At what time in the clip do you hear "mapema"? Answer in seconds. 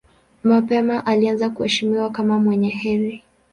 0.43-1.05